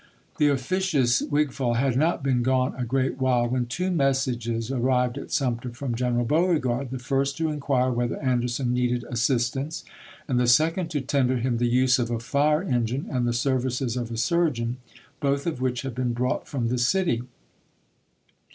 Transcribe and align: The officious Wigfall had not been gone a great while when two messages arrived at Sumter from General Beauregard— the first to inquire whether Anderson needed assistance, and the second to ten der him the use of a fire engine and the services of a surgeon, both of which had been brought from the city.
The 0.39 0.47
officious 0.47 1.21
Wigfall 1.21 1.75
had 1.75 1.95
not 1.95 2.23
been 2.23 2.41
gone 2.41 2.73
a 2.75 2.83
great 2.85 3.19
while 3.21 3.47
when 3.47 3.67
two 3.67 3.91
messages 3.91 4.71
arrived 4.71 5.15
at 5.15 5.31
Sumter 5.31 5.69
from 5.69 5.93
General 5.93 6.25
Beauregard— 6.25 6.89
the 6.89 6.97
first 6.97 7.37
to 7.37 7.49
inquire 7.51 7.91
whether 7.91 8.17
Anderson 8.19 8.73
needed 8.73 9.03
assistance, 9.11 9.83
and 10.27 10.39
the 10.39 10.47
second 10.47 10.89
to 10.89 11.01
ten 11.01 11.27
der 11.27 11.35
him 11.35 11.59
the 11.59 11.67
use 11.67 11.99
of 11.99 12.09
a 12.09 12.17
fire 12.19 12.63
engine 12.63 13.05
and 13.11 13.27
the 13.27 13.31
services 13.31 13.95
of 13.95 14.09
a 14.09 14.17
surgeon, 14.17 14.77
both 15.19 15.45
of 15.45 15.61
which 15.61 15.83
had 15.83 15.93
been 15.93 16.13
brought 16.13 16.47
from 16.47 16.69
the 16.69 16.79
city. 16.79 17.21